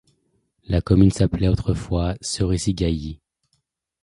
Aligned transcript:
La 0.65 0.81
commune 0.81 1.11
s'appelait 1.11 1.47
autrefois 1.47 2.15
Cerisy-Gailly. 2.21 3.19